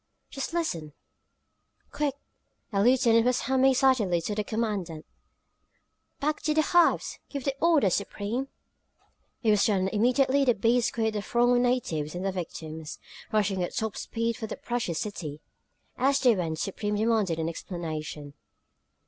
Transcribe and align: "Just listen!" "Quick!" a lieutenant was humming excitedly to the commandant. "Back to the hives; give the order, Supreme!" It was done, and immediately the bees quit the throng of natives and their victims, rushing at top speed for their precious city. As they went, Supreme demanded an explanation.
"Just 0.31 0.51
listen!" 0.51 0.93
"Quick!" 1.91 2.15
a 2.73 2.81
lieutenant 2.81 3.23
was 3.23 3.41
humming 3.41 3.69
excitedly 3.73 4.19
to 4.21 4.33
the 4.33 4.43
commandant. 4.43 5.05
"Back 6.19 6.41
to 6.41 6.55
the 6.55 6.63
hives; 6.63 7.19
give 7.29 7.43
the 7.43 7.53
order, 7.61 7.91
Supreme!" 7.91 8.47
It 9.43 9.51
was 9.51 9.63
done, 9.63 9.81
and 9.81 9.89
immediately 9.89 10.43
the 10.43 10.55
bees 10.55 10.89
quit 10.89 11.13
the 11.13 11.21
throng 11.21 11.55
of 11.55 11.61
natives 11.61 12.15
and 12.15 12.25
their 12.25 12.31
victims, 12.31 12.97
rushing 13.31 13.61
at 13.61 13.75
top 13.75 13.95
speed 13.95 14.37
for 14.37 14.47
their 14.47 14.57
precious 14.57 14.97
city. 14.97 15.39
As 15.99 16.19
they 16.19 16.35
went, 16.35 16.57
Supreme 16.57 16.95
demanded 16.95 17.37
an 17.37 17.47
explanation. 17.47 18.33